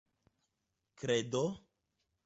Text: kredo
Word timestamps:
kredo 0.99 1.45